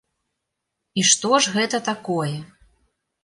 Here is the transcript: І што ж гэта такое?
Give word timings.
І 1.01 1.03
што 1.09 1.31
ж 1.45 1.53
гэта 1.57 1.77
такое? 1.91 2.33